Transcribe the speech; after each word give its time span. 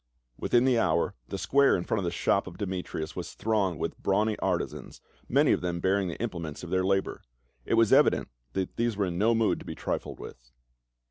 Within 0.35 0.65
the 0.65 0.79
hour 0.79 1.13
the 1.27 1.37
square 1.37 1.75
in 1.77 1.83
front 1.83 1.99
of 1.99 2.03
the 2.03 2.09
shop 2.09 2.47
of 2.47 2.57
Demetrius 2.57 3.15
was 3.15 3.35
thronged 3.35 3.77
with 3.79 3.99
brawny 4.01 4.35
artisans, 4.39 4.99
many 5.29 5.51
of 5.51 5.61
them 5.61 5.79
bearing 5.79 6.07
the 6.07 6.19
implements 6.19 6.63
of 6.63 6.71
their 6.71 6.83
labor. 6.83 7.21
It 7.65 7.75
was 7.75 7.93
evident 7.93 8.29
that 8.53 8.77
these 8.77 8.97
were 8.97 9.05
in 9.05 9.19
no 9.19 9.35
mood 9.35 9.59
to 9.59 9.65
be 9.67 9.75
trifled 9.75 10.19
with. 10.19 10.49